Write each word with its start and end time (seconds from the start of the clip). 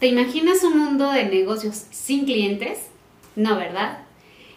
¿Te 0.00 0.06
imaginas 0.06 0.64
un 0.64 0.78
mundo 0.78 1.12
de 1.12 1.26
negocios 1.26 1.84
sin 1.90 2.24
clientes? 2.24 2.78
No, 3.36 3.56
¿verdad? 3.56 3.98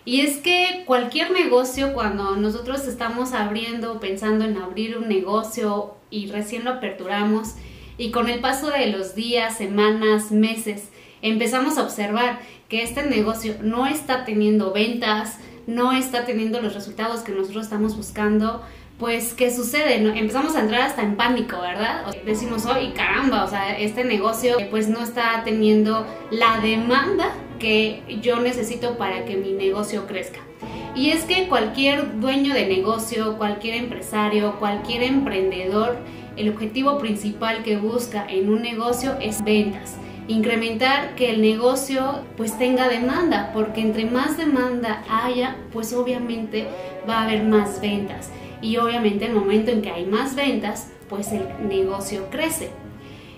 Y 0.06 0.22
es 0.22 0.38
que 0.38 0.84
cualquier 0.86 1.32
negocio, 1.32 1.94
cuando 1.94 2.38
nosotros 2.38 2.88
estamos 2.88 3.34
abriendo, 3.34 4.00
pensando 4.00 4.46
en 4.46 4.56
abrir 4.56 4.98
un 4.98 5.10
negocio 5.10 5.96
y 6.10 6.28
recién 6.28 6.64
lo 6.64 6.72
aperturamos, 6.72 7.56
y 7.98 8.12
con 8.12 8.30
el 8.30 8.40
paso 8.40 8.70
de 8.70 8.88
los 8.88 9.16
días, 9.16 9.58
semanas, 9.58 10.32
meses, 10.32 10.88
empezamos 11.22 11.78
a 11.78 11.84
observar 11.84 12.40
que 12.70 12.82
este 12.82 13.04
negocio 13.04 13.56
no 13.62 13.86
está 13.86 14.24
teniendo 14.24 14.72
ventas, 14.72 15.40
no 15.68 15.92
está 15.92 16.24
teniendo 16.24 16.62
los 16.62 16.74
resultados 16.74 17.20
que 17.20 17.34
nosotros 17.34 17.66
estamos 17.66 17.98
buscando, 17.98 18.64
pues, 19.00 19.34
¿qué 19.34 19.54
sucede? 19.54 19.96
Empezamos 19.96 20.56
a 20.56 20.62
entrar 20.62 20.82
hasta 20.82 21.02
en 21.02 21.16
pánico, 21.16 21.60
¿verdad? 21.60 22.06
Decimos, 22.26 22.66
oye, 22.66 22.94
caramba, 22.94 23.44
o 23.44 23.48
sea, 23.48 23.78
este 23.78 24.04
negocio 24.04 24.58
pues 24.70 24.88
no 24.88 25.02
está 25.02 25.42
teniendo 25.44 26.06
la 26.30 26.60
demanda 26.60 27.32
que 27.60 28.04
yo 28.22 28.40
necesito 28.40 28.98
para 28.98 29.26
que 29.26 29.36
mi 29.36 29.54
negocio 29.54 30.06
crezca. 30.06 30.40
Y 30.96 31.10
es 31.10 31.24
que 31.24 31.48
cualquier 31.48 32.20
dueño 32.20 32.54
de 32.54 32.68
negocio, 32.68 33.38
cualquier 33.38 33.76
empresario, 33.76 34.60
cualquier 34.60 35.04
emprendedor, 35.04 35.98
el 36.38 36.50
objetivo 36.50 37.00
principal 37.00 37.64
que 37.64 37.78
busca 37.78 38.26
en 38.28 38.50
un 38.50 38.62
negocio 38.62 39.18
es 39.20 39.44
ventas. 39.44 39.98
Incrementar 40.28 41.16
que 41.16 41.32
el 41.32 41.42
negocio 41.42 42.22
pues 42.38 42.58
tenga 42.58 42.88
demanda, 42.88 43.52
porque 43.54 43.82
entre 43.82 44.06
más 44.06 44.38
demanda 44.38 45.04
haya, 45.10 45.58
pues 45.74 45.94
obviamente 45.94 46.68
va 47.10 47.20
a 47.20 47.24
haber 47.24 47.44
más 47.44 47.82
ventas 47.82 48.32
y 48.64 48.78
obviamente 48.78 49.26
el 49.26 49.34
momento 49.34 49.72
en 49.72 49.82
que 49.82 49.92
hay 49.92 50.06
más 50.06 50.36
ventas, 50.36 50.88
pues 51.10 51.32
el 51.34 51.44
negocio 51.68 52.30
crece. 52.32 52.70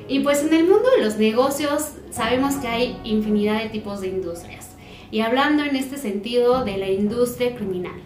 Y 0.08 0.20
pues 0.20 0.44
en 0.44 0.54
el 0.54 0.66
mundo 0.66 0.88
de 0.96 1.04
los 1.04 1.18
negocios 1.18 1.94
sabemos 2.12 2.56
que 2.56 2.68
hay 2.68 2.98
infinidad 3.04 3.62
de 3.62 3.70
tipos 3.70 4.02
de 4.02 4.08
industrias. 4.08 4.76
Y 5.10 5.22
hablando 5.22 5.64
en 5.64 5.76
este 5.76 5.98
sentido 5.98 6.64
de 6.64 6.78
la 6.78 6.90
industria 6.90 7.56
criminal. 7.56 8.00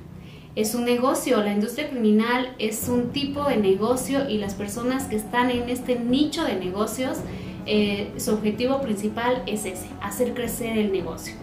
Es 0.55 0.75
un 0.75 0.85
negocio, 0.85 1.43
la 1.43 1.53
industria 1.53 1.89
criminal 1.89 2.55
es 2.57 2.87
un 2.87 3.11
tipo 3.11 3.43
de 3.45 3.57
negocio 3.57 4.29
y 4.29 4.37
las 4.37 4.55
personas 4.55 5.03
que 5.05 5.15
están 5.15 5.51
en 5.51 5.69
este 5.69 5.99
nicho 5.99 6.43
de 6.43 6.55
negocios, 6.55 7.17
eh, 7.65 8.11
su 8.17 8.33
objetivo 8.33 8.81
principal 8.81 9.43
es 9.45 9.65
ese, 9.65 9.87
hacer 10.01 10.33
crecer 10.33 10.77
el 10.77 10.91
negocio. 10.91 11.35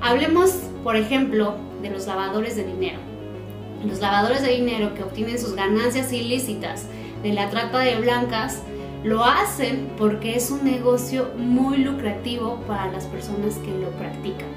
Hablemos, 0.00 0.50
por 0.84 0.96
ejemplo, 0.96 1.56
de 1.82 1.90
los 1.90 2.06
lavadores 2.06 2.56
de 2.56 2.64
dinero. 2.64 3.17
Los 3.84 4.00
lavadores 4.00 4.42
de 4.42 4.52
dinero 4.52 4.94
que 4.94 5.02
obtienen 5.02 5.38
sus 5.38 5.54
ganancias 5.54 6.12
ilícitas 6.12 6.86
de 7.22 7.32
la 7.32 7.50
trata 7.50 7.78
de 7.78 7.96
blancas 7.96 8.62
lo 9.04 9.24
hacen 9.24 9.88
porque 9.96 10.34
es 10.34 10.50
un 10.50 10.64
negocio 10.64 11.30
muy 11.36 11.78
lucrativo 11.78 12.60
para 12.66 12.90
las 12.90 13.06
personas 13.06 13.54
que 13.56 13.70
lo 13.70 13.90
practican. 13.90 14.48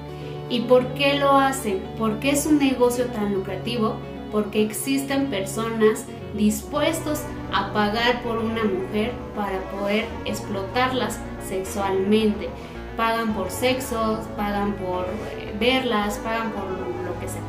¿Y 0.50 0.62
por 0.62 0.86
qué 0.96 1.20
lo 1.20 1.32
hacen? 1.32 1.82
¿Por 1.98 2.20
qué 2.20 2.32
es 2.32 2.46
un 2.46 2.58
negocio 2.58 3.06
tan 3.06 3.34
lucrativo? 3.34 3.96
Porque 4.32 4.64
existen 4.64 5.28
personas 5.28 6.06
dispuestos 6.36 7.22
a 7.54 7.72
pagar 7.74 8.22
por 8.24 8.38
una 8.38 8.64
mujer 8.64 9.12
para 9.36 9.60
poder 9.72 10.06
explotarlas 10.26 11.20
sexualmente. 11.48 12.50
Pagan 12.98 13.34
por 13.34 13.50
sexo, 13.50 14.20
pagan 14.36 14.74
por 14.74 15.06
eh, 15.06 15.56
verlas, 15.60 16.18
pagan 16.20 16.52
por 16.52 16.64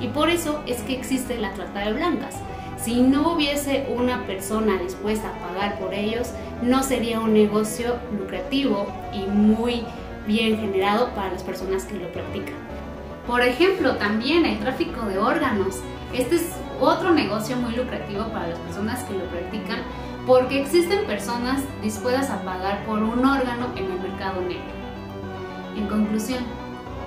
y 0.00 0.08
por 0.08 0.30
eso 0.30 0.62
es 0.66 0.80
que 0.82 0.94
existe 0.94 1.38
la 1.38 1.52
trata 1.52 1.80
de 1.80 1.92
blancas. 1.92 2.36
Si 2.76 3.00
no 3.00 3.32
hubiese 3.32 3.86
una 3.96 4.26
persona 4.26 4.76
dispuesta 4.78 5.28
a 5.28 5.48
pagar 5.48 5.78
por 5.78 5.94
ellos, 5.94 6.30
no 6.62 6.82
sería 6.82 7.20
un 7.20 7.32
negocio 7.32 7.96
lucrativo 8.18 8.86
y 9.12 9.30
muy 9.30 9.84
bien 10.26 10.58
generado 10.58 11.10
para 11.14 11.32
las 11.32 11.42
personas 11.42 11.84
que 11.84 11.94
lo 11.94 12.10
practican. 12.12 12.54
Por 13.26 13.40
ejemplo, 13.42 13.96
también 13.96 14.44
el 14.44 14.58
tráfico 14.58 15.06
de 15.06 15.18
órganos. 15.18 15.80
Este 16.12 16.36
es 16.36 16.50
otro 16.80 17.12
negocio 17.12 17.56
muy 17.56 17.74
lucrativo 17.74 18.24
para 18.32 18.48
las 18.48 18.58
personas 18.58 19.04
que 19.04 19.14
lo 19.14 19.24
practican 19.26 19.78
porque 20.26 20.60
existen 20.60 21.06
personas 21.06 21.62
dispuestas 21.82 22.30
a 22.30 22.42
pagar 22.42 22.84
por 22.84 23.02
un 23.02 23.24
órgano 23.24 23.68
en 23.76 23.84
el 23.84 24.00
mercado 24.00 24.40
negro. 24.40 24.82
En 25.76 25.86
conclusión, 25.86 26.44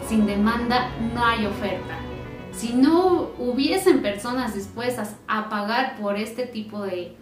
sin 0.07 0.25
demanda 0.25 0.89
no 1.13 1.23
hay 1.23 1.45
oferta 1.45 2.04
si 2.55 2.73
no 2.73 3.31
hubiesen 3.37 4.01
personas 4.01 4.55
dispuestas 4.55 5.15
a 5.27 5.49
pagar 5.49 5.97
por 5.99 6.17
este 6.17 6.45
tipo 6.45 6.83
de, 6.83 7.15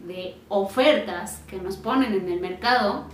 ofertas 0.47 1.41
que 1.47 1.57
nos 1.57 1.77
ponen 1.77 2.13
en 2.13 2.31
el 2.31 2.39
mercado, 2.39 3.05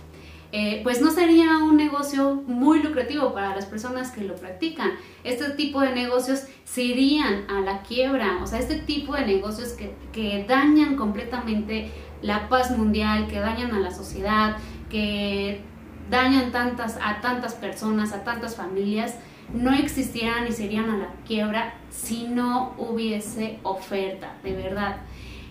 eh, 0.52 0.80
pues 0.82 1.00
no 1.00 1.10
sería 1.12 1.58
un 1.58 1.76
negocio 1.76 2.42
muy 2.46 2.82
lucrativo 2.82 3.32
para 3.32 3.54
las 3.54 3.66
personas 3.66 4.10
que 4.10 4.22
lo 4.22 4.34
practican. 4.34 4.90
Este 5.22 5.50
tipo 5.50 5.80
de 5.80 5.94
negocios 5.94 6.44
se 6.64 6.82
irían 6.82 7.48
a 7.48 7.60
la 7.60 7.82
quiebra, 7.82 8.40
o 8.42 8.46
sea, 8.46 8.58
este 8.58 8.76
tipo 8.76 9.14
de 9.14 9.24
negocios 9.24 9.70
que, 9.70 9.94
que 10.12 10.44
dañan 10.46 10.96
completamente 10.96 11.90
la 12.20 12.48
paz 12.48 12.76
mundial, 12.76 13.28
que 13.28 13.38
dañan 13.38 13.72
a 13.72 13.78
la 13.78 13.92
sociedad, 13.92 14.56
que 14.90 15.62
dañan 16.10 16.50
tantas, 16.50 16.98
a 17.02 17.20
tantas 17.20 17.54
personas, 17.54 18.12
a 18.12 18.24
tantas 18.24 18.56
familias, 18.56 19.14
no 19.54 19.74
existieran 19.74 20.46
y 20.48 20.52
serían 20.52 20.90
a 20.90 20.96
la 20.96 21.08
quiebra 21.26 21.74
si 21.90 22.24
no 22.24 22.74
hubiese 22.78 23.58
oferta, 23.62 24.34
de 24.42 24.52
verdad. 24.52 24.96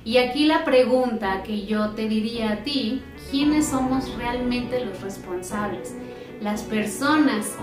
Y 0.06 0.18
aquí 0.18 0.46
la 0.46 0.64
pregunta 0.64 1.44
que 1.44 1.66
yo 1.66 1.90
te 1.92 2.08
diría 2.08 2.54
a 2.54 2.64
ti, 2.64 3.04
¿quiénes 3.30 3.68
somos 3.68 4.16
realmente 4.16 4.84
los 4.86 5.02
responsables? 5.02 5.96
¿Las 6.42 6.64
personas 6.64 7.54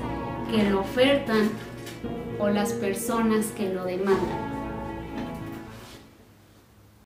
que 0.51 0.69
lo 0.71 0.81
ofertan 0.81 1.51
o 2.39 2.49
las 2.49 2.73
personas 2.75 3.47
que 3.57 3.73
lo 3.73 3.85
demandan? 3.85 4.66